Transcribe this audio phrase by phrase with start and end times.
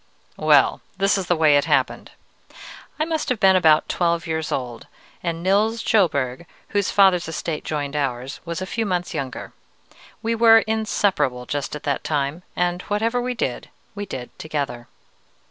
[0.39, 2.09] Well, this is the way it happened.
[2.99, 4.87] I must have been about twelve years old,
[5.21, 9.53] and Nils Sjöberg, whose father's estate joined ours, was a few months younger.
[10.23, 14.87] We were inseparable just at that time, and whatever we did, we did together.